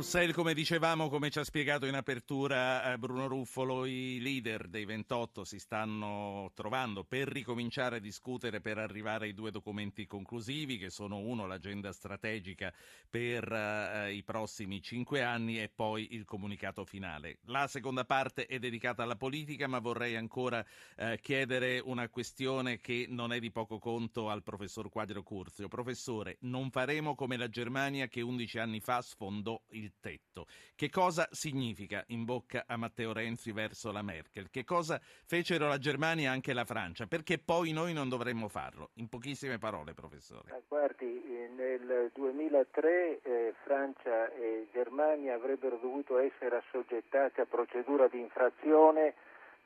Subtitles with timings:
[0.00, 4.86] Bruxelles, come dicevamo, come ci ha spiegato in apertura eh, Bruno Ruffolo, i leader dei
[4.86, 10.88] 28 si stanno trovando per ricominciare a discutere per arrivare ai due documenti conclusivi, che
[10.88, 12.72] sono uno l'agenda strategica
[13.10, 17.40] per uh, i prossimi cinque anni e poi il comunicato finale.
[17.42, 20.64] La seconda parte è dedicata alla politica, ma vorrei ancora
[20.96, 25.68] uh, chiedere una questione che non è di poco conto al professor Quadro Curzio.
[25.68, 30.46] Professore, non faremo come la Germania che 11 anni fa sfondò il tetto.
[30.74, 34.50] Che cosa significa in bocca a Matteo Renzi verso la Merkel?
[34.50, 37.06] Che cosa fecero la Germania e anche la Francia?
[37.06, 38.90] Perché poi noi non dovremmo farlo?
[38.94, 40.50] In pochissime parole, professore.
[40.56, 41.20] Eh, guardi,
[41.56, 49.14] nel 2003 eh, Francia e Germania avrebbero dovuto essere assoggettate a procedura di infrazione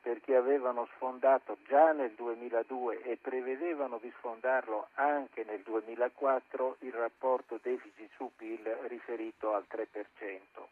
[0.04, 7.58] perché avevano sfondato già nel 2002 e prevedevano di sfondarlo anche nel 2004 il rapporto
[7.62, 10.66] deficit su PIL riferito al 3%.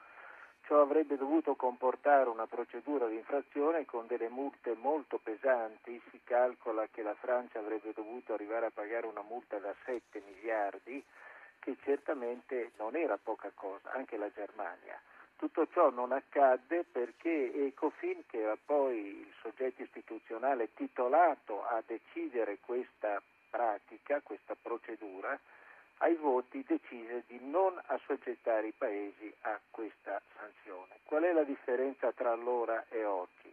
[0.66, 6.86] Ciò avrebbe dovuto comportare una procedura di infrazione con delle multe molto pesanti, si calcola
[6.90, 11.02] che la Francia avrebbe dovuto arrivare a pagare una multa da 7 miliardi,
[11.58, 15.00] che certamente non era poca cosa, anche la Germania.
[15.42, 22.58] Tutto ciò non accadde perché Ecofin, che era poi il soggetto istituzionale titolato a decidere
[22.60, 25.36] questa pratica, questa procedura,
[25.96, 31.00] ai voti decise di non assoggettare i paesi a questa sanzione.
[31.02, 33.52] Qual è la differenza tra allora e oggi?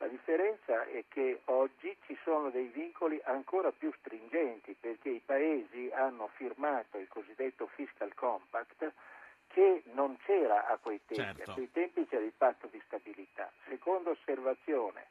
[0.00, 5.90] La differenza è che oggi ci sono dei vincoli ancora più stringenti perché i paesi
[5.94, 8.92] hanno firmato il cosiddetto fiscal compact
[9.54, 11.50] che non c'era a quei tempi, certo.
[11.52, 13.52] a quei tempi c'era il patto di stabilità.
[13.68, 15.06] Seconda osservazione,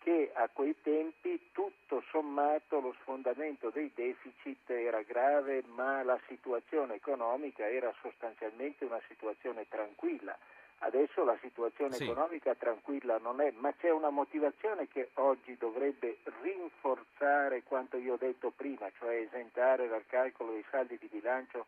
[0.00, 6.96] che a quei tempi tutto sommato lo sfondamento dei deficit era grave, ma la situazione
[6.96, 10.36] economica era sostanzialmente una situazione tranquilla.
[10.80, 12.04] Adesso la situazione sì.
[12.04, 18.18] economica tranquilla non è, ma c'è una motivazione che oggi dovrebbe rinforzare quanto io ho
[18.18, 21.64] detto prima, cioè esentare dal calcolo dei saldi di bilancio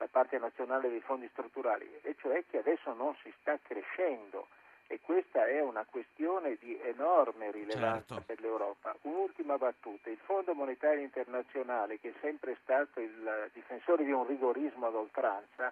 [0.00, 4.48] da parte nazionale dei fondi strutturali, e cioè che adesso non si sta crescendo
[4.86, 8.22] e questa è una questione di enorme rilevanza certo.
[8.26, 8.96] per l'Europa.
[9.02, 14.86] Un'ultima battuta, il Fondo Monetario Internazionale, che è sempre stato il difensore di un rigorismo
[14.86, 15.70] ad oltranza,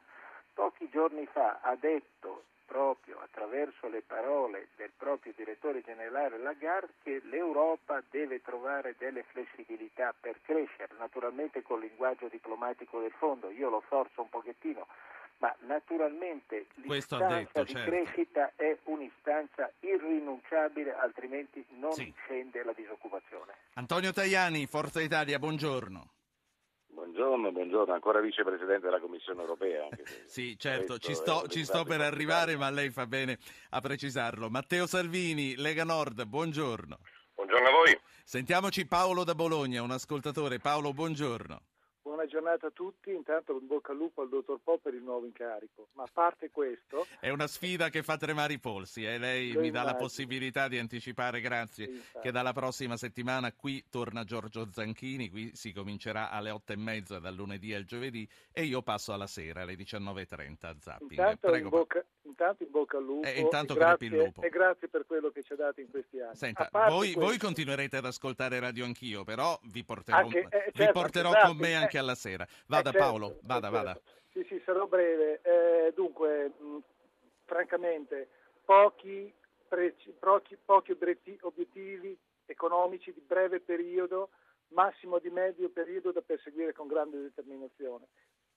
[0.58, 7.22] pochi giorni fa ha detto proprio attraverso le parole del proprio direttore generale Lagarde che
[7.30, 13.80] l'Europa deve trovare delle flessibilità per crescere, naturalmente col linguaggio diplomatico del fondo, io lo
[13.86, 14.88] forzo un pochettino,
[15.38, 17.90] ma naturalmente l'istanza detto, di certo.
[17.90, 22.12] crescita è un'istanza irrinunciabile, altrimenti non sì.
[22.24, 23.54] scende la disoccupazione.
[23.74, 26.17] Antonio Tajani, Forza Italia, buongiorno.
[27.08, 29.88] Buongiorno, buongiorno, ancora vicepresidente della Commissione europea.
[30.26, 33.38] sì, certo, ci sto, ci sto per arrivare, ma lei fa bene
[33.70, 34.50] a precisarlo.
[34.50, 36.98] Matteo Salvini, Lega Nord, buongiorno.
[37.34, 37.98] Buongiorno a voi.
[38.24, 40.58] Sentiamoci Paolo da Bologna, un ascoltatore.
[40.58, 41.62] Paolo, buongiorno
[42.18, 43.12] buona giornata a tutti.
[43.12, 45.88] Intanto in bocca al lupo al dottor Po per il nuovo incarico.
[45.92, 47.06] Ma a parte questo...
[47.20, 49.18] È una sfida che fa tremare i polsi e eh?
[49.18, 54.24] lei mi dà la possibilità di anticipare, grazie, sì, che dalla prossima settimana qui torna
[54.24, 58.82] Giorgio Zanchini, qui si comincerà alle otto e mezza dal lunedì al giovedì e io
[58.82, 61.10] passo alla sera alle 19.30 a Zapping.
[61.10, 64.42] Intanto, Prego, in bocca, intanto in bocca al lupo, e, intanto e, grazie, lupo.
[64.42, 66.36] e grazie per quello che ci ha dato in questi anni.
[66.36, 70.92] Senta, voi, voi, continuerete ad ascoltare Radio Anch'io, però vi porterò, anche, eh, certo, vi
[70.92, 72.46] porterò con me anche eh, alla sera.
[72.66, 73.84] Vada eh, certo, Paolo, vada, certo.
[73.84, 74.00] vada.
[74.32, 75.40] Sì, sì, sarò breve.
[75.42, 76.78] Eh, dunque, mh,
[77.44, 78.28] francamente,
[78.64, 79.32] pochi,
[79.68, 80.96] preci, pochi, pochi
[81.40, 84.30] obiettivi economici di breve periodo,
[84.68, 88.06] massimo di medio periodo da perseguire con grande determinazione.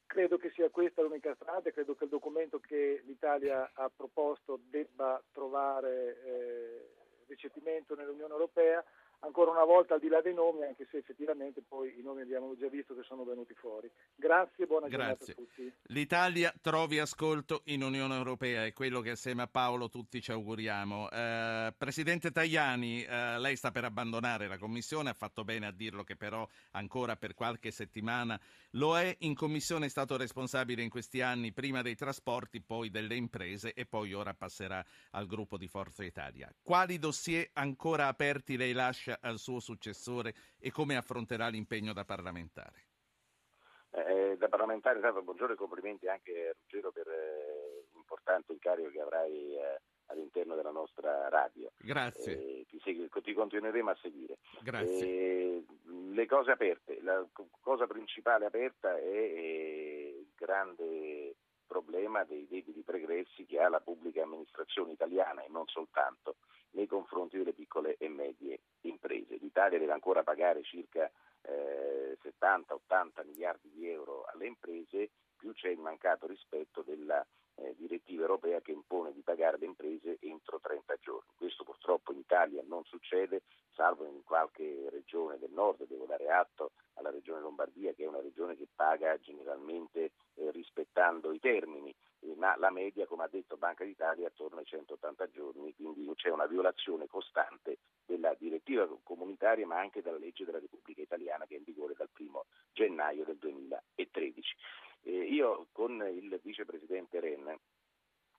[0.05, 4.59] Credo che sia questa l'unica strada e credo che il documento che l'Italia ha proposto
[4.69, 6.89] debba trovare eh,
[7.27, 8.83] recepimento nell'Unione Europea
[9.21, 12.55] ancora una volta al di là dei nomi, anche se effettivamente poi i nomi abbiamo
[12.57, 13.89] già visto che sono venuti fuori.
[14.15, 15.25] Grazie e buona Grazie.
[15.25, 15.73] giornata a tutti.
[15.93, 21.09] L'Italia trovi ascolto in Unione Europea, è quello che assieme a Paolo tutti ci auguriamo.
[21.09, 26.03] Eh, Presidente Tajani, eh, lei sta per abbandonare la Commissione, ha fatto bene a dirlo
[26.03, 28.39] che però ancora per qualche settimana
[28.71, 29.15] lo è.
[29.19, 33.85] In Commissione è stato responsabile in questi anni prima dei trasporti, poi delle imprese e
[33.85, 36.53] poi ora passerà al gruppo di Forza Italia.
[36.61, 42.05] Quali dossier ancora aperti lei lascia lascia al suo successore e come affronterà l'impegno da
[42.05, 42.87] parlamentare?
[43.91, 49.01] Eh, da parlamentare, intanto buongiorno e complimenti anche a Ruggero per eh, l'importante incarico che
[49.01, 51.71] avrai eh, all'interno della nostra radio.
[51.77, 52.33] Grazie.
[52.33, 54.37] Eh, ti, segui, ti, continueremo a seguire.
[54.61, 55.05] Grazie.
[55.05, 55.65] Eh,
[56.13, 57.25] le cose aperte, la
[57.59, 61.35] cosa principale aperta è eh, il grande
[62.11, 66.35] problema dei debiti pregressi che ha la pubblica amministrazione italiana e non soltanto
[66.71, 69.37] nei confronti delle piccole e medie imprese.
[69.37, 71.09] L'Italia deve ancora pagare circa
[71.43, 77.25] eh, 70-80 miliardi di euro alle imprese, più c'è il mancato rispetto della
[77.61, 81.29] eh, direttiva europea che impone di pagare le imprese entro 30 giorni.
[81.35, 83.43] Questo purtroppo in Italia non succede,
[83.73, 88.21] salvo in qualche regione del nord, devo dare atto alla regione Lombardia che è una
[88.21, 93.57] regione che paga generalmente eh, rispettando i termini, eh, ma la media, come ha detto
[93.57, 99.65] Banca d'Italia, è attorno ai 180 giorni, quindi c'è una violazione costante della direttiva comunitaria
[99.65, 103.37] ma anche della legge della Repubblica Italiana che è in vigore dal 1 gennaio del
[103.37, 104.55] 2013.
[105.03, 107.57] Eh, io con il vicepresidente Ren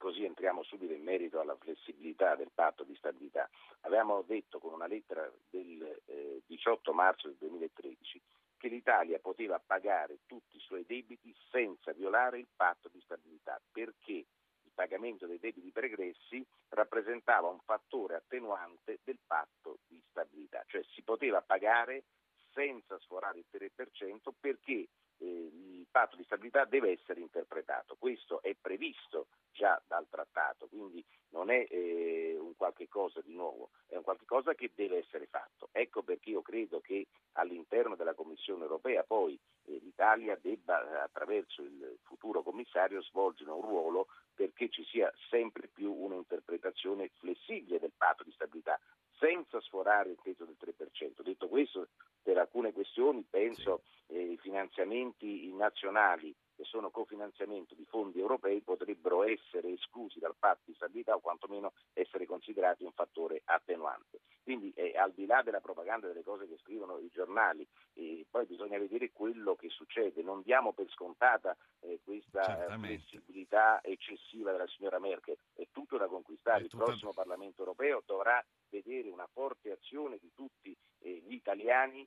[0.02, 3.48] così entriamo subito in merito alla flessibilità del patto di stabilità.
[3.82, 8.20] Avevamo detto con una lettera del eh, 18 marzo del 2013
[8.58, 14.12] che l'Italia poteva pagare tutti i suoi debiti senza violare il patto di stabilità perché
[14.12, 21.02] il pagamento dei debiti pregressi rappresentava un fattore attenuante del patto di stabilità, cioè si
[21.02, 22.04] poteva pagare
[22.52, 24.88] senza sforare il 3% perché
[25.18, 25.50] eh,
[25.92, 27.94] patto di stabilità deve essere interpretato.
[27.96, 33.70] Questo è previsto già dal trattato, quindi non è eh, un qualche cosa di nuovo,
[33.86, 35.68] è un qualche cosa che deve essere fatto.
[35.70, 41.98] Ecco perché io credo che all'interno della Commissione europea poi eh, l'Italia debba attraverso il
[42.02, 48.32] futuro commissario svolgere un ruolo perché ci sia sempre più un'interpretazione flessibile del patto di
[48.32, 48.80] stabilità,
[49.18, 51.22] senza sforare il tetto del 3%.
[51.22, 51.88] Detto questo,
[52.22, 54.14] per alcune questioni penso sì.
[54.14, 60.62] eh, i finanziamenti nazionali che sono cofinanziamento di fondi europei potrebbero essere esclusi dal patto
[60.66, 64.20] di stabilità o quantomeno essere considerati un fattore attenuante.
[64.42, 68.44] Quindi eh, al di là della propaganda delle cose che scrivono i giornali, eh, poi
[68.46, 70.22] bisogna vedere quello che succede.
[70.22, 76.64] Non diamo per scontata eh, questa flessibilità eccessiva della signora Merkel, è tutto da conquistare.
[76.64, 82.06] Il prossimo Parlamento europeo dovrà vedere una forte azione di tutti eh, gli italiani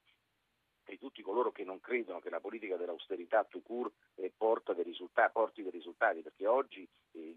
[0.88, 5.72] e tutti coloro che non credono che la politica dell'austerità tout court eh, porti dei
[5.72, 6.88] risultati, perché oggi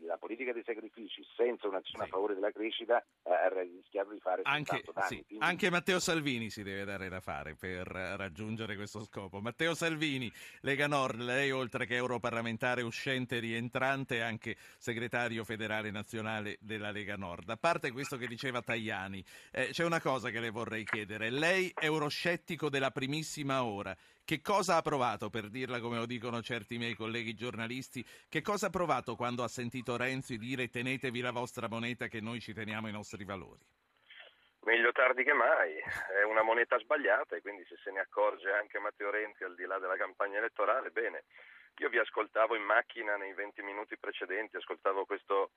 [0.04, 2.10] la politica dei sacrifici senza un'azione sì.
[2.10, 4.82] a favore della crescita eh, ha rischiato di fare anche.
[5.06, 5.24] Sì.
[5.26, 5.44] Quindi...
[5.44, 9.40] Anche Matteo Salvini si deve dare da fare per raggiungere questo scopo.
[9.40, 16.56] Matteo Salvini, Lega Nord, lei oltre che europarlamentare uscente e rientrante, anche segretario federale nazionale
[16.60, 17.48] della Lega Nord.
[17.50, 21.30] A parte questo che diceva Tajani, eh, c'è una cosa che le vorrei chiedere.
[21.30, 23.96] Lei è euroscettico della primissima ora
[24.28, 28.66] che cosa ha provato, per dirla come lo dicono certi miei colleghi giornalisti, che cosa
[28.66, 32.88] ha provato quando ha sentito Renzi dire tenetevi la vostra moneta che noi ci teniamo
[32.88, 33.64] i nostri valori?
[34.64, 35.72] Meglio tardi che mai,
[36.20, 39.64] è una moneta sbagliata e quindi se se ne accorge anche Matteo Renzi al di
[39.64, 41.24] là della campagna elettorale, bene.
[41.78, 45.52] Io vi ascoltavo in macchina nei 20 minuti precedenti, ascoltavo questo,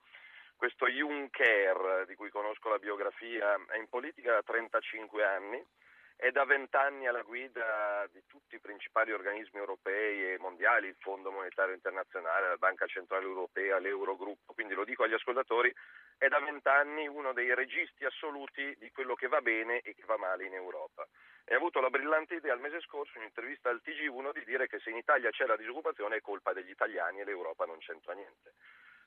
[0.56, 5.62] questo Juncker di cui conosco la biografia, è in politica da 35 anni,
[6.22, 11.32] è da vent'anni alla guida di tutti i principali organismi europei e mondiali, il Fondo
[11.32, 15.74] Monetario Internazionale, la Banca Centrale Europea, l'Eurogruppo, quindi lo dico agli ascoltatori,
[16.20, 20.16] è da vent'anni uno dei registi assoluti di quello che va bene e che va
[20.18, 21.08] male in Europa.
[21.44, 24.68] E ha avuto la brillante idea il mese scorso in un'intervista al TG1 di dire
[24.68, 28.14] che se in Italia c'è la disoccupazione è colpa degli italiani e l'Europa non c'entra
[28.14, 28.54] niente.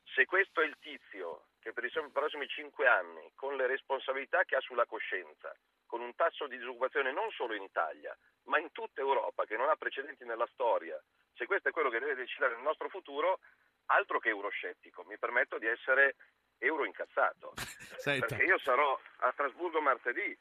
[0.02, 4.56] Se questo è il tizio che per i prossimi cinque anni, con le responsabilità che
[4.56, 5.54] ha sulla coscienza,
[5.94, 9.68] con un tasso di disoccupazione non solo in Italia, ma in tutta Europa, che non
[9.68, 11.00] ha precedenti nella storia,
[11.34, 13.38] se questo è quello che deve decidere il nostro futuro,
[13.86, 16.16] altro che euroscettico, mi permetto di essere
[16.58, 17.54] euroincazzato.
[18.02, 20.36] Perché io sarò a Strasburgo martedì,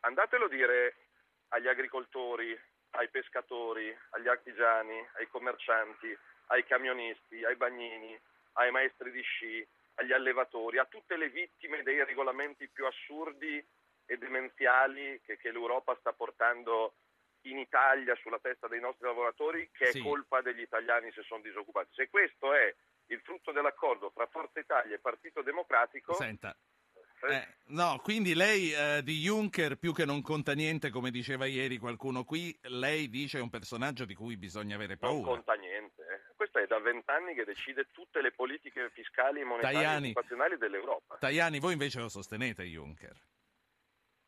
[0.00, 0.96] andatelo a dire
[1.56, 2.54] agli agricoltori,
[2.90, 6.14] ai pescatori, agli artigiani, ai commercianti,
[6.48, 8.20] ai camionisti, ai bagnini,
[8.60, 13.66] ai maestri di sci, agli allevatori, a tutte le vittime dei regolamenti più assurdi
[14.10, 16.94] e demenziali che, che l'Europa sta portando
[17.42, 19.98] in Italia sulla testa dei nostri lavoratori, che sì.
[19.98, 21.90] è colpa degli italiani se sono disoccupati.
[21.92, 22.74] Se questo è
[23.06, 26.56] il frutto dell'accordo fra Forza Italia e Partito Democratico, Senta,
[27.26, 31.76] eh, no, quindi lei eh, di Juncker più che non conta niente, come diceva ieri
[31.76, 35.26] qualcuno qui, lei dice è un personaggio di cui bisogna avere paura.
[35.26, 36.02] Non conta niente.
[36.02, 36.34] Eh.
[36.36, 41.16] Questo è da vent'anni che decide tutte le politiche fiscali, monetarie e occupazionali dell'Europa.
[41.18, 43.16] Tajani, voi invece lo sostenete Juncker?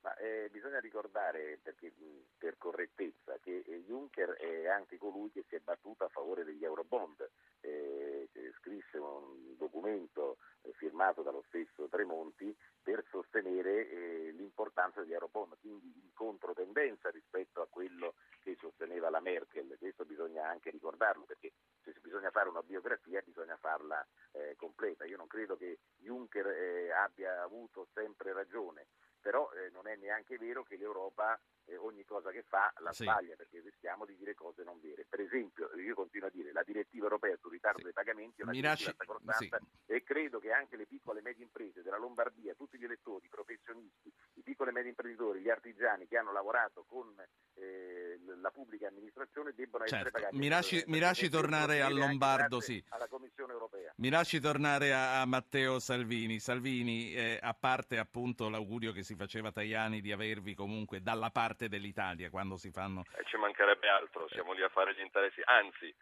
[0.02, 1.92] Ma, eh, bisogna ricordare, perché,
[2.38, 6.64] per correttezza, che eh, Juncker è anche colui che si è battuto a favore degli
[6.64, 7.28] Eurobond.
[7.61, 8.28] Eh,
[8.61, 15.92] scrisse un documento eh, firmato dallo stesso Tremonti per sostenere eh, l'importanza degli Eurobond, quindi
[16.02, 19.76] in controtendenza rispetto a quello che sosteneva la Merkel.
[19.78, 21.52] Questo bisogna anche ricordarlo perché
[21.83, 25.04] se bisogna fare una biografia, bisogna farla eh, completa.
[25.04, 28.87] Io non credo che Juncker eh, abbia avuto sempre ragione,
[29.21, 31.39] però eh, non è neanche vero che l'Europa
[31.71, 33.05] eh, ogni cosa che fa la sì.
[33.05, 35.07] sbaglia perché rischiamo di dire cose non vere.
[35.09, 37.85] Per esempio, io continuo a dire la direttiva europea sul ritardo sì.
[37.85, 39.93] dei pagamenti è una direttiva sacrosanta sì.
[39.93, 43.29] e credo che anche le piccole e medie imprese della Lombardia, tutti gli elettori, i
[43.29, 47.15] professionisti, i piccoli e medi imprenditori, gli artigiani che hanno lavorato con
[47.55, 50.07] eh, la pubblica amministrazione debbano certo.
[50.07, 50.37] essere pagati.
[50.37, 52.83] Mi lasci, mi lasci tornare a Lombardo, sì.
[52.89, 53.93] alla Commissione europea.
[53.97, 56.41] Mi lasci tornare a, a Matteo Salvini.
[56.41, 61.60] Salvini, eh, a parte appunto l'augurio che si faceva Tajani di avervi comunque dalla parte
[61.69, 63.05] dell'Italia quando si fanno...
[63.17, 65.95] Eh, ci mancherebbe altro, siamo lì a fare gli interessi, anzi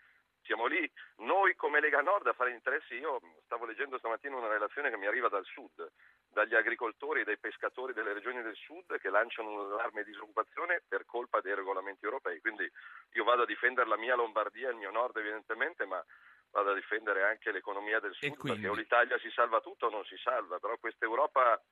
[0.49, 2.95] siamo lì noi come Lega Nord a fare gli interessi.
[2.95, 5.87] Io stavo leggendo stamattina una relazione che mi arriva dal sud,
[6.27, 10.83] dagli agricoltori e dai pescatori delle regioni del sud che lanciano un allarme di disoccupazione
[10.89, 12.41] per colpa dei regolamenti europei.
[12.41, 12.71] Quindi
[13.13, 16.03] io vado a difendere la mia Lombardia, il mio nord evidentemente, ma
[16.51, 18.61] vado a difendere anche l'economia del sud, quindi...
[18.61, 21.63] perché o l'Italia si salva tutto o non si salva, però questa Europa,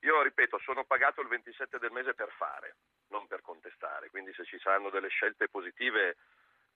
[0.00, 2.76] io ripeto, sono pagato il 27 del mese per fare,
[3.08, 6.16] non per contestare, quindi se ci saranno delle scelte positive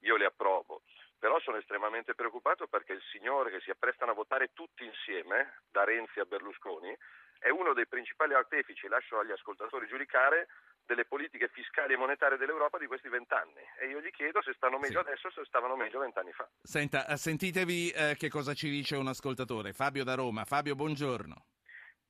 [0.00, 0.82] io le approvo,
[1.18, 5.84] però sono estremamente preoccupato perché il signore che si apprestano a votare tutti insieme, da
[5.84, 6.96] Renzi a Berlusconi,
[7.38, 10.48] è uno dei principali artefici, lascio agli ascoltatori giudicare,
[10.84, 14.78] delle politiche fiscali e monetarie dell'Europa di questi vent'anni e io gli chiedo se stanno
[14.78, 15.08] meglio sì.
[15.08, 16.48] adesso o se stavano meglio vent'anni fa.
[16.60, 20.44] Senta, eh, sentitevi eh, che cosa ci dice un ascoltatore, Fabio da Roma.
[20.44, 21.44] Fabio, buongiorno.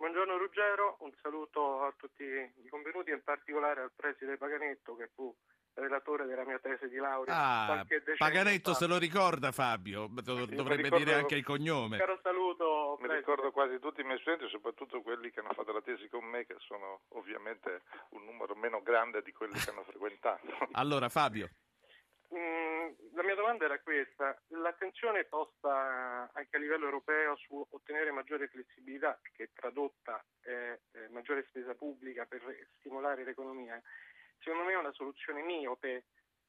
[0.02, 5.32] Buongiorno Ruggero, un saluto a tutti i convenuti, in particolare al preside Paganetto che fu
[5.74, 7.32] relatore della mia tesi di laurea.
[7.32, 7.86] Ah,
[8.18, 8.78] Paganetto fa.
[8.78, 11.98] se lo ricorda Fabio, dovrebbe ricordo, dire anche il cognome.
[11.98, 12.98] Caro saluto.
[13.00, 16.24] Mi ricordo quasi tutti i miei studenti, soprattutto quelli che hanno fatto la tesi con
[16.24, 20.48] me, che sono ovviamente un numero meno grande di quelli che hanno frequentato.
[20.72, 21.48] Allora Fabio.
[22.34, 28.48] Mm, la mia domanda era questa, l'attenzione posta anche a livello europeo su ottenere maggiore
[28.48, 32.40] flessibilità, che tradotta è eh, maggiore spesa pubblica per
[32.78, 33.80] stimolare l'economia,
[34.38, 36.04] secondo me è una soluzione miope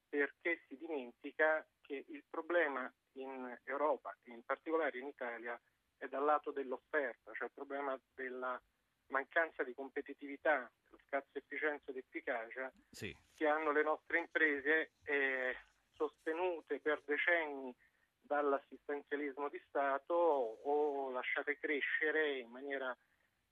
[0.08, 5.60] perché si dimentica che il problema in Europa e in particolare in Italia
[5.98, 8.62] è dal lato dell'offerta, cioè il problema della
[9.08, 10.72] mancanza di competitività,
[11.08, 13.16] scarsa efficienza ed efficacia sì.
[13.36, 15.56] che hanno le nostre imprese eh,
[15.96, 17.74] sostenute per decenni
[18.22, 22.96] dall'assistenzialismo di Stato o lasciate crescere in maniera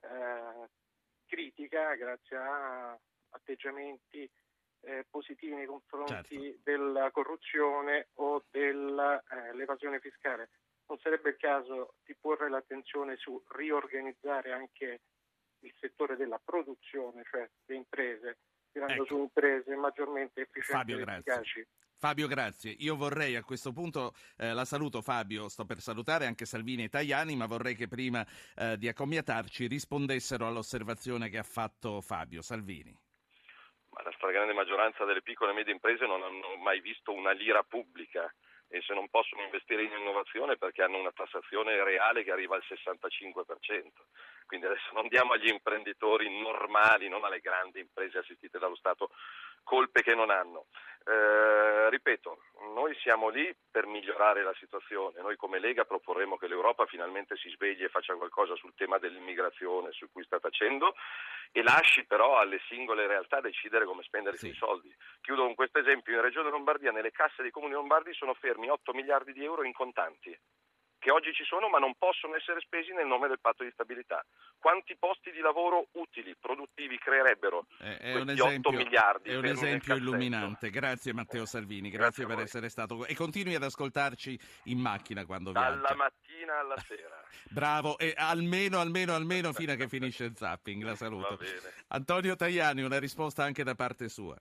[0.01, 0.69] eh,
[1.25, 4.29] critica grazie a atteggiamenti
[4.83, 6.59] eh, positivi nei confronti certo.
[6.63, 10.49] della corruzione o dell'evasione eh, fiscale.
[10.87, 15.01] Non sarebbe il caso di porre l'attenzione su riorganizzare anche
[15.59, 18.39] il settore della produzione, cioè le imprese,
[18.71, 19.05] tirando ecco.
[19.05, 21.67] su imprese maggiormente efficienti Fabio, e efficaci.
[22.01, 22.75] Fabio, grazie.
[22.79, 26.89] Io vorrei a questo punto, eh, la saluto Fabio, sto per salutare anche Salvini e
[26.89, 32.97] Tajani, ma vorrei che prima eh, di accomiatarci rispondessero all'osservazione che ha fatto Fabio Salvini
[34.03, 38.33] la stragrande maggioranza delle piccole e medie imprese non hanno mai visto una lira pubblica
[38.67, 42.63] e se non possono investire in innovazione perché hanno una tassazione reale che arriva al
[42.65, 43.91] 65%.
[44.51, 49.11] Quindi adesso non diamo agli imprenditori normali, non alle grandi imprese assistite dallo Stato,
[49.63, 50.65] colpe che non hanno.
[51.05, 52.37] Eh, ripeto,
[52.75, 55.21] noi siamo lì per migliorare la situazione.
[55.21, 59.93] Noi come Lega proporremo che l'Europa finalmente si svegli e faccia qualcosa sul tema dell'immigrazione,
[59.93, 60.95] su cui sta facendo,
[61.53, 64.49] e lasci però alle singole realtà decidere come spendere sì.
[64.49, 64.93] i soldi.
[65.21, 66.13] Chiudo con questo esempio.
[66.13, 69.71] In Regione Lombardia, nelle casse dei comuni lombardi sono fermi 8 miliardi di euro in
[69.71, 70.37] contanti
[71.01, 74.23] che oggi ci sono ma non possono essere spesi nel nome del patto di stabilità.
[74.59, 79.29] Quanti posti di lavoro utili, produttivi creerebbero è, è un esempio, 8 miliardi?
[79.31, 80.69] È un esempio illuminante.
[80.69, 85.51] Grazie Matteo Salvini, grazie, grazie per essere stato e continui ad ascoltarci in macchina quando
[85.51, 85.81] Dalla viaggia.
[85.81, 87.19] Dalla mattina alla sera.
[87.49, 91.39] Bravo, e almeno, almeno, almeno fino a che finisce il zapping, la saluto.
[91.87, 94.37] Antonio Tajani, una risposta anche da parte sua.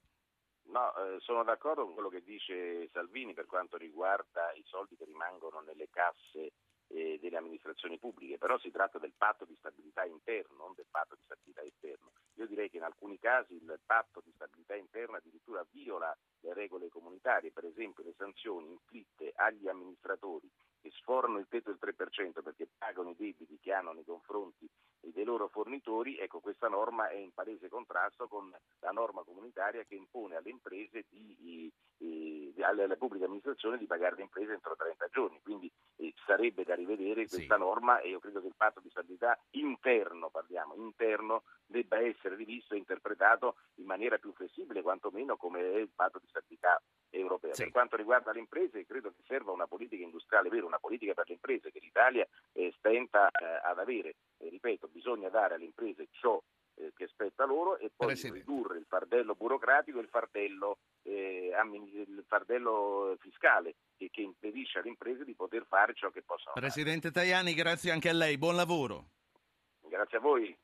[0.71, 5.05] No, eh, sono d'accordo con quello che dice Salvini per quanto riguarda i soldi che
[5.05, 6.53] rimangono nelle casse
[6.87, 11.17] eh, delle amministrazioni pubbliche, però si tratta del patto di stabilità interno, non del patto
[11.17, 12.13] di stabilità esterno.
[12.35, 16.89] Io direi che in alcuni casi il patto di stabilità interna addirittura viola le regole
[16.89, 20.49] comunitarie, per esempio le sanzioni inflitte agli amministratori
[20.81, 24.69] che sforano il tetto del 3% perché pagano i debiti che hanno nei confronti
[25.01, 29.95] dei loro fornitori, ecco questa norma è in palese contrasto con la norma comunitaria che
[29.95, 35.41] impone alle imprese di, di alle pubbliche amministrazioni di pagare le imprese entro 30 giorni,
[35.43, 37.61] quindi eh, sarebbe da rivedere questa Sì.
[37.61, 42.75] norma e io credo che il patto di stabilità interno, parliamo, interno, debba essere rivisto
[42.75, 46.81] e interpretato in maniera più flessibile, quantomeno come è il patto di stabilità
[47.11, 47.55] europeo.
[47.55, 47.65] Sì.
[47.65, 51.29] Per quanto riguarda le imprese, credo che serva una politica industriale vera, una politica per
[51.29, 54.17] le imprese che l'Italia eh, stenta eh, ad avere.
[54.39, 56.41] E ripeto, bisogna dare alle imprese ciò
[56.81, 58.39] eh, che spetta loro e poi Presidente.
[58.39, 61.53] ridurre il fardello burocratico e il fardello, eh,
[61.93, 67.11] il fardello fiscale che, che impedisce alle imprese di poter fare ciò che possono Presidente
[67.11, 68.95] Tajani, grazie anche a lei, buon lavoro.
[69.81, 69.89] fare.
[69.89, 70.59] Grazie a voi.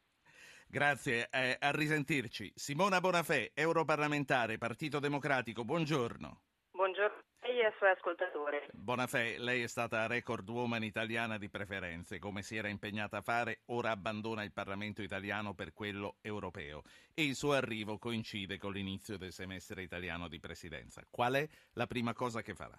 [0.69, 2.53] Grazie, eh, a risentirci.
[2.55, 6.41] Simona Bonafè, europarlamentare, Partito Democratico, buongiorno.
[6.73, 8.61] Buongiorno lei e ai suoi ascoltatori.
[8.73, 13.61] Bonafè, lei è stata record woman italiana di preferenze, come si era impegnata a fare,
[13.67, 16.83] ora abbandona il Parlamento italiano per quello europeo
[17.15, 21.03] e il suo arrivo coincide con l'inizio del semestre italiano di presidenza.
[21.11, 22.77] Qual è la prima cosa che farà?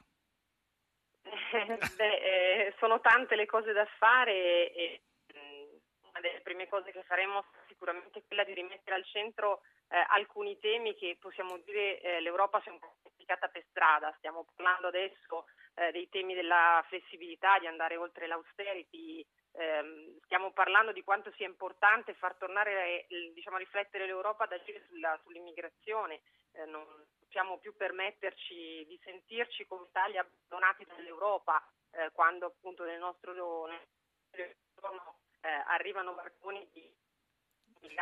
[1.96, 5.02] Beh, eh, sono tante le cose da fare e
[5.34, 10.06] mh, una delle prime cose che faremo sicuramente è quella di rimettere al centro eh,
[10.10, 14.14] alcuni temi che possiamo dire eh, l'Europa si è un po' dimenticata per strada.
[14.18, 20.92] Stiamo parlando adesso eh, dei temi della flessibilità, di andare oltre l'austerity, ehm, stiamo parlando
[20.92, 26.22] di quanto sia importante far tornare, eh, diciamo, riflettere l'Europa ad agire sulla- sull'immigrazione.
[26.54, 26.86] Eh, non
[27.20, 33.34] possiamo più permetterci di sentirci come Italia abbandonati dall'Europa eh, quando appunto nel nostro
[33.68, 36.90] nel giorno eh, arrivano barconi di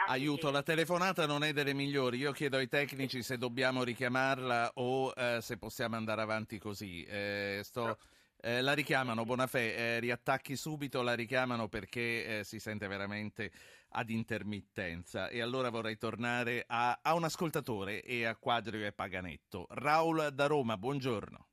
[0.08, 2.18] Aiuto, la telefonata non è delle migliori.
[2.18, 7.04] Io chiedo ai tecnici se dobbiamo richiamarla o eh, se possiamo andare avanti così.
[7.04, 7.98] Eh, sto-
[8.42, 13.52] eh, la richiamano, Bonafè, eh, riattacchi subito, la richiamano perché eh, si sente veramente
[13.90, 15.30] ad intermittenza.
[15.30, 19.66] E allora vorrei tornare a, a un ascoltatore e a Quadrio e Paganetto.
[19.70, 21.48] Raul da Roma, buongiorno.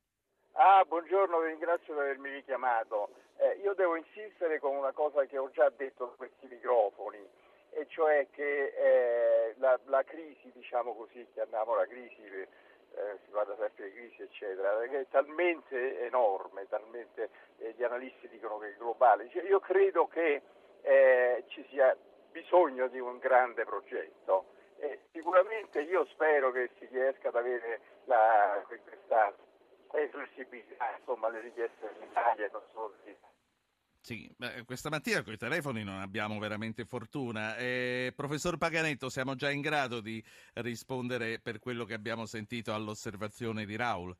[0.51, 3.09] Ah, buongiorno, vi ringrazio per avermi richiamato.
[3.37, 7.17] Eh, io devo insistere con una cosa che ho già detto a questi microfoni,
[7.87, 13.93] cioè che eh, la, la crisi, diciamo così, chiamiamola crisi, eh, si parla sempre di
[13.93, 19.29] crisi, eccetera, è talmente enorme, talmente eh, gli analisti dicono che è globale.
[19.29, 20.41] Cioè, io credo che
[20.81, 21.95] eh, ci sia
[22.31, 24.51] bisogno di un grande progetto.
[25.13, 29.33] Sicuramente io spero che si riesca ad avere la, questa
[29.93, 33.15] e flessibilità, insomma, le richieste dell'Italia non solo di
[34.03, 37.55] Sì, beh, questa mattina con i telefoni non abbiamo veramente fortuna.
[37.55, 40.21] Eh, professor Paganetto, siamo già in grado di
[40.55, 44.13] rispondere per quello che abbiamo sentito all'osservazione di Raul?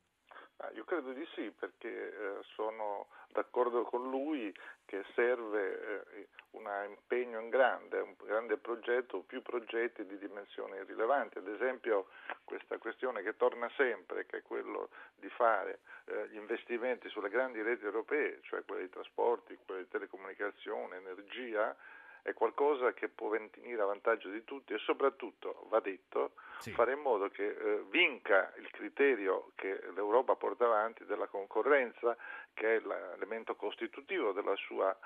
[0.56, 4.50] Ah, io credo di sì, perché eh, sono d'accordo con lui
[4.86, 11.36] che serve eh, un impegno in grande, un grande progetto, più progetti di dimensioni rilevanti.
[11.36, 12.06] Ad esempio
[12.44, 12.63] questione
[13.24, 18.38] che torna sempre, che è quello di fare eh, gli investimenti sulle grandi reti europee,
[18.42, 21.74] cioè quelle di trasporti, quelle di telecomunicazione, energia,
[22.22, 26.70] è qualcosa che può venire a vantaggio di tutti e soprattutto, va detto, Sì.
[26.70, 32.16] fare in modo che eh, vinca il criterio che l'Europa porta avanti della concorrenza,
[32.54, 34.96] che è l'elemento costitutivo della sua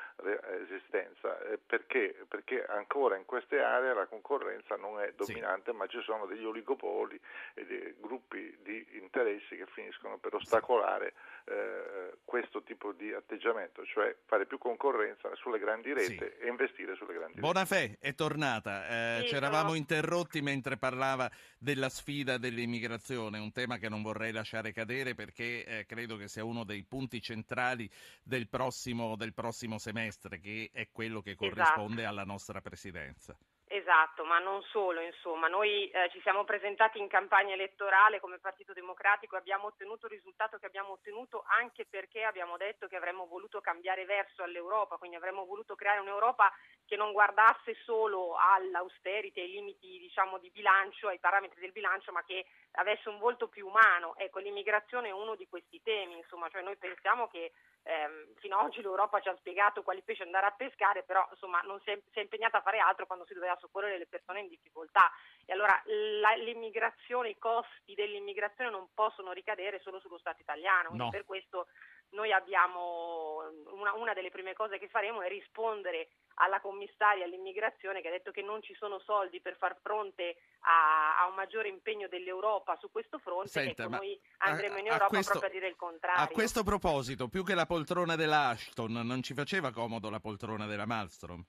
[0.63, 1.41] esistenza.
[1.51, 2.25] Eh, perché?
[2.29, 7.19] Perché ancora in queste aree la concorrenza non è dominante, ma ci sono degli oligopoli
[7.55, 11.15] e dei gruppi di interessi che finiscono per ostacolare
[11.47, 16.25] eh, questo tipo di atteggiamento, cioè fare più concorrenza sulle grandi reti Sì.
[16.41, 17.41] e investire sulle grandi reti.
[17.41, 18.87] Bonafè è tornata.
[18.87, 24.03] Eh, Sì, ci eravamo sono- interrotti mentre parlava della sfida dell'immigrazione, un tema che non
[24.03, 27.37] vorrei lasciare cadere perché eh, credo che sia uno dei punti centrali
[28.23, 33.37] del prossimo, del prossimo semestre, che è quello che corrisponde alla nostra presidenza.
[33.71, 38.73] Esatto, ma non solo, insomma, noi eh, ci siamo presentati in campagna elettorale come Partito
[38.73, 43.27] Democratico e abbiamo ottenuto il risultato che abbiamo ottenuto anche perché abbiamo detto che avremmo
[43.27, 46.51] voluto cambiare verso all'Europa, quindi avremmo voluto creare un'Europa
[46.87, 52.25] che non guardasse solo all'austerity, ai limiti diciamo, di bilancio, ai parametri del bilancio, ma
[52.25, 54.17] che avesse un volto più umano.
[54.17, 57.53] Ecco, l'immigrazione è uno di questi temi, insomma, cioè noi pensiamo che
[57.89, 61.61] ehm, fino ad oggi l'Europa ci ha spiegato quali pesci andare a pescare, però insomma
[61.63, 64.41] non si è, si è impegnata a fare altro quando si doveva soccorrere le persone
[64.41, 65.11] in difficoltà.
[65.47, 71.05] E allora la- l'immigrazione, i costi dell'immigrazione non possono ricadere solo sullo Stato italiano, quindi
[71.05, 71.11] No.
[71.11, 71.69] per questo
[72.11, 73.43] noi abbiamo
[73.73, 76.09] una, una delle prime cose che faremo è rispondere
[76.41, 81.19] alla commissaria all'immigrazione che ha detto che non ci sono soldi per far fronte a,
[81.19, 83.49] a un maggiore impegno dell'Europa su questo fronte.
[83.49, 86.23] Senta, ecco, noi andremo a- in a Europa questo- proprio a dire il contrario.
[86.25, 90.67] A questo proposito, più che la poltrona della Ashton, non ci faceva comodo la poltrona
[90.67, 91.43] della Malmström?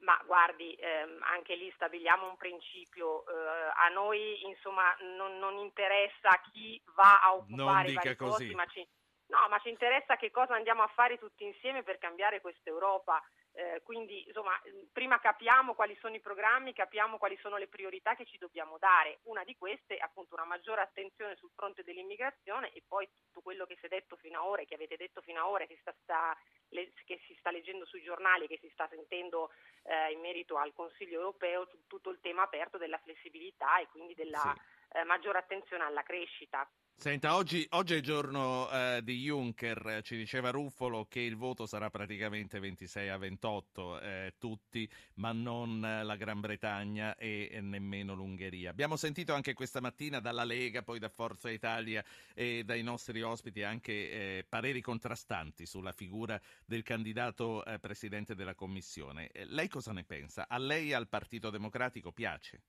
[0.00, 6.30] Ma guardi, ehm, anche lì stabiliamo un principio, eh, a noi insomma non, non, interessa
[6.52, 8.86] chi va a occupare i vari posti, ma ci,
[9.28, 13.22] no, ma ci interessa che cosa andiamo a fare tutti insieme per cambiare questa Europa.
[13.52, 14.52] Eh, quindi insomma,
[14.92, 19.20] prima capiamo quali sono i programmi, capiamo quali sono le priorità che ci dobbiamo dare.
[19.24, 23.64] Una di queste è appunto una maggiore attenzione sul fronte dell'immigrazione e poi tutto quello
[23.64, 25.94] che si è detto fino ad ora, che avete detto fino ad ora, che, sta,
[26.02, 26.36] sta,
[26.68, 29.50] le, che si sta leggendo sui giornali, che si sta sentendo
[29.84, 34.54] eh, in merito al Consiglio europeo, tutto il tema aperto della flessibilità e quindi della
[34.54, 34.98] sì.
[34.98, 36.68] eh, maggiore attenzione alla crescita.
[36.98, 41.90] Senta, oggi, oggi, è giorno eh, di Juncker, ci diceva Ruffolo che il voto sarà
[41.90, 48.70] praticamente 26 a 28, eh, tutti, ma non la Gran Bretagna e, e, nemmeno l'Ungheria.
[48.70, 52.02] Abbiamo sentito anche questa mattina dalla Lega, poi da Forza Italia
[52.34, 58.54] e dai nostri ospiti anche eh, pareri contrastanti sulla figura del candidato eh, Presidente della
[58.54, 59.28] Commissione.
[59.32, 60.48] Eh, lei cosa ne pensa?
[60.48, 62.62] A lei e al Partito Democratico piace?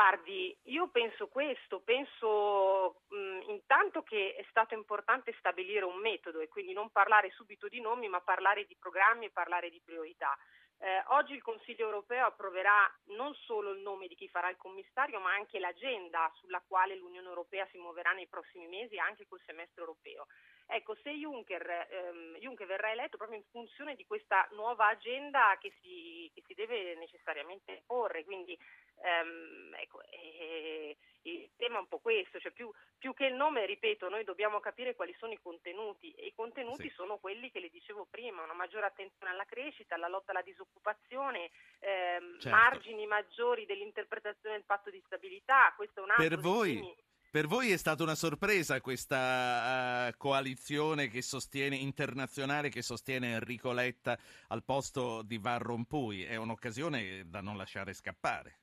[0.00, 6.48] Guardi, io penso questo, penso mh, intanto che è stato importante stabilire un metodo e
[6.48, 10.34] quindi non parlare subito di nomi, ma parlare di programmi e parlare di priorità.
[10.78, 15.20] Eh, oggi il Consiglio europeo approverà non solo il nome di chi farà il commissario,
[15.20, 19.82] ma anche l'agenda sulla quale l'Unione europea si muoverà nei prossimi mesi, anche col semestre
[19.82, 20.28] europeo.
[20.72, 25.72] Ecco, se Juncker, ehm, Juncker verrà eletto proprio in funzione di questa nuova agenda che
[25.80, 28.56] si, che si deve necessariamente porre, quindi
[29.02, 33.66] ehm, ecco, eh, il tema è un po' questo, cioè più, più, che il nome,
[33.66, 36.94] ripeto, noi dobbiamo capire quali sono i contenuti e i contenuti sì.
[36.94, 41.50] sono quelli che le dicevo prima, una maggiore attenzione alla crescita, alla lotta alla disoccupazione,
[41.80, 42.56] ehm, certo.
[42.56, 46.28] margini maggiori dell'interpretazione del patto di stabilità, questo è un altro...
[46.28, 46.74] Per voi...
[46.74, 53.34] Temi per voi è stata una sorpresa questa uh, coalizione che sostiene, internazionale che sostiene
[53.34, 56.24] Enrico Letta al posto di Van Rompuy?
[56.24, 58.58] È un'occasione da non lasciare scappare.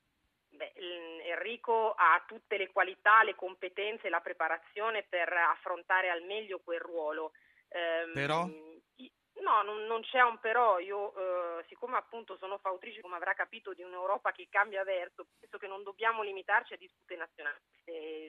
[0.49, 0.73] Beh,
[1.25, 6.79] Enrico ha tutte le qualità, le competenze e la preparazione per affrontare al meglio quel
[6.79, 7.31] ruolo.
[7.69, 8.49] Um, Però?
[9.41, 13.73] No, non, non, c'è un però, io eh, siccome appunto sono fautrice, come avrà capito,
[13.73, 17.59] di un'Europa che cambia verso, penso che non dobbiamo limitarci a dispute nazionali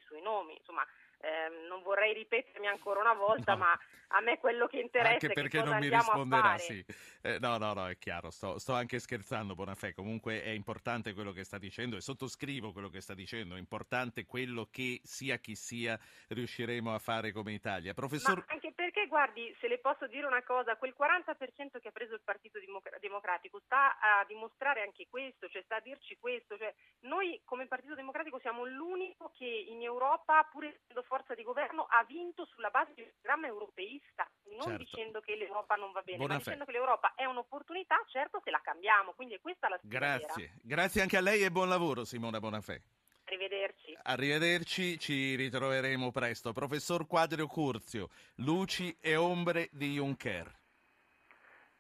[0.07, 0.87] sui nomi, insomma
[1.21, 3.59] eh, non vorrei ripetermi ancora una volta, no.
[3.59, 6.85] ma a me quello che interessa anche perché è che non mi risponderà, sì.
[7.23, 11.33] Eh, no, no, no, è chiaro, sto, sto, anche scherzando, Bonafè, comunque è importante quello
[11.33, 15.57] che sta dicendo e sottoscrivo quello che sta dicendo, è importante quello che sia chi
[15.57, 17.95] sia riusciremo a fare come Italia.
[17.95, 18.37] Professor...
[18.37, 22.15] Ma anche perché, guardi, se le posso dire una cosa, quel 40% che ha preso
[22.15, 22.59] il Partito
[23.01, 27.95] Democratico sta a dimostrare anche questo, cioè sta a dirci questo, cioè noi come Partito
[27.95, 32.95] Democratico siamo l'unico che in Europa, pur essendo forza di governo, ha vinto sulla base
[32.95, 34.79] di un programma europeista, non certo.
[34.79, 38.51] dicendo che l'Europa non va bene, Buona ma dicendo che l'Europa è un'opportunità, certo che
[38.51, 40.53] la cambiamo, quindi è questa la sfida Grazie, vera.
[40.63, 42.81] grazie anche a lei e buon lavoro Simona Bonafè.
[43.29, 43.99] Arrivederci.
[44.05, 46.55] Arrivederci, ci ritroveremo presto.
[46.55, 50.51] Professor Quadrio Curzio, luci e ombre di Juncker.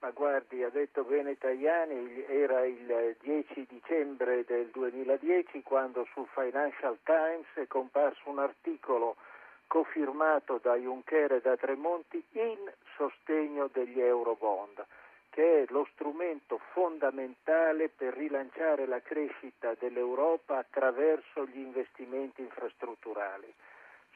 [0.00, 6.98] Ma guardi, ha detto bene Tajani, era il 10 dicembre del 2010 quando sul Financial
[7.02, 9.16] Times è comparso un articolo
[9.66, 14.84] cofirmato da Juncker e da Tremonti in sostegno degli Eurobond,
[15.38, 23.46] che è lo strumento fondamentale per rilanciare la crescita dell'Europa attraverso gli investimenti infrastrutturali.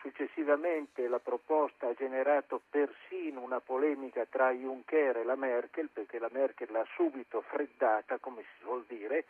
[0.01, 6.29] Successivamente la proposta ha generato persino una polemica tra Juncker e la Merkel, perché la
[6.33, 9.25] Merkel l'ha subito freddata, come si suol dire,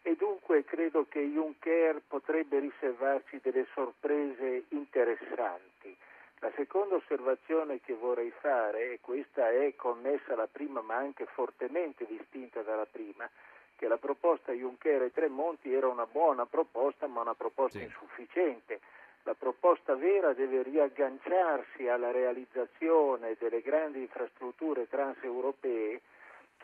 [0.00, 5.94] e dunque credo che Juncker potrebbe riservarci delle sorprese interessanti.
[6.44, 12.04] La seconda osservazione che vorrei fare, e questa è connessa alla prima ma anche fortemente
[12.04, 13.26] distinta dalla prima,
[13.76, 17.84] che la proposta Juncker e Tremonti era una buona proposta ma una proposta sì.
[17.84, 18.80] insufficiente
[19.22, 26.02] la proposta vera deve riagganciarsi alla realizzazione delle grandi infrastrutture transeuropee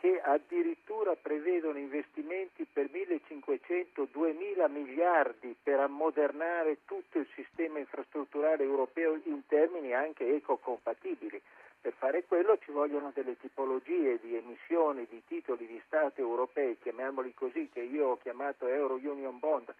[0.01, 9.45] che addirittura prevedono investimenti per 1500-2000 miliardi per ammodernare tutto il sistema infrastrutturale europeo in
[9.45, 11.39] termini anche ecocompatibili.
[11.81, 17.35] Per fare quello ci vogliono delle tipologie di emissioni di titoli di Stato europei, chiamiamoli
[17.35, 19.71] così, che io ho chiamato Euro Union Bond,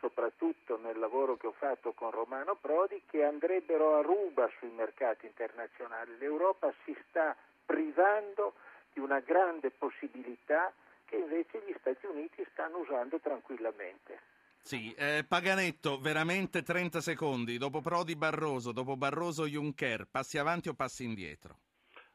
[0.00, 5.26] soprattutto nel lavoro che ho fatto con Romano Prodi, che andrebbero a ruba sui mercati
[5.26, 6.16] internazionali.
[6.16, 7.36] L'Europa si sta
[7.66, 8.54] privando
[8.96, 10.72] di una grande possibilità
[11.04, 14.20] che invece gli Stati Uniti stanno usando tranquillamente.
[14.62, 20.74] Sì, eh, Paganetto, veramente 30 secondi, dopo Prodi Barroso, dopo Barroso Juncker, passi avanti o
[20.74, 21.58] passi indietro?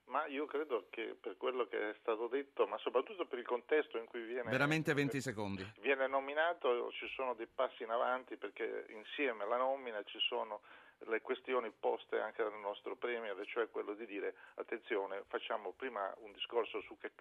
[0.05, 3.97] Ma io credo che per quello che è stato detto, ma soprattutto per il contesto
[3.97, 4.49] in cui viene...
[4.49, 5.65] Veramente 20 secondi.
[5.79, 10.61] Viene nominato, ci sono dei passi in avanti perché insieme alla nomina ci sono
[11.07, 16.31] le questioni poste anche dal nostro Premier, cioè quello di dire attenzione, facciamo prima un
[16.31, 17.11] discorso su che,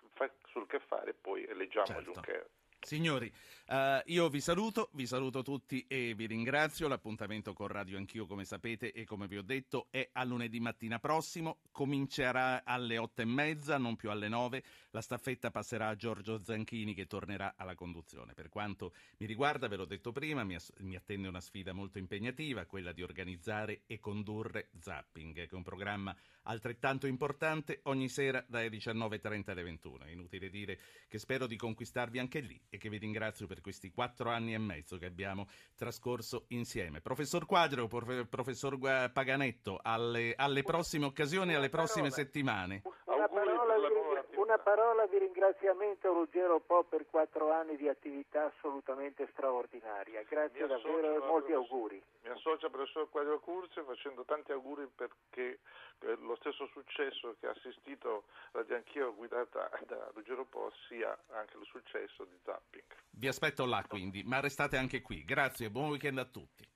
[0.49, 2.13] sul che fare e poi eleggiamo certo.
[2.13, 2.49] Juncker.
[2.83, 3.31] Signori,
[3.69, 6.89] uh, io vi saluto, vi saluto tutti e vi ringrazio.
[6.89, 10.99] L'appuntamento con Radio Anch'io, come sapete e come vi ho detto, è a lunedì mattina
[10.99, 11.59] prossimo.
[11.71, 14.65] Comincerà alle otto e mezza, non più alle nove.
[14.91, 18.33] La staffetta passerà a Giorgio Zanchini che tornerà alla conduzione.
[18.33, 22.65] Per quanto mi riguarda, ve l'ho detto prima, mi, mi attende una sfida molto impegnativa,
[22.65, 28.69] quella di organizzare e condurre Zapping, che è un programma altrettanto importante ogni sera dalle
[28.69, 30.05] 19.30 alle 21.
[30.05, 33.91] È inutile dire che spero di conquistarvi anche lì e che vi ringrazio per questi
[33.91, 37.01] quattro anni e mezzo che abbiamo trascorso insieme.
[37.01, 38.79] Professor Quadro, professor
[39.13, 42.83] Paganetto, alle, alle prossime occasioni, alle prossime settimane.
[43.05, 48.53] Una parola, di, una parola di ringraziamento a Ruggero Po per quattro anni di attività
[48.55, 50.23] assolutamente straordinaria.
[50.23, 52.03] Grazie davvero e molti auguri.
[52.23, 55.61] Mi associo al professor Quadro Curzio facendo tanti auguri perché
[56.01, 61.57] eh, lo stesso successo che ha assistito Radio Anch'io guidata da Ruggero Po sia anche
[61.57, 62.85] il successo di Zapping.
[63.11, 65.25] Vi aspetto là quindi, ma restate anche qui.
[65.25, 66.67] Grazie e buon weekend a tutti.